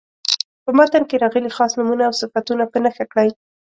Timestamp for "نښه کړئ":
2.83-3.29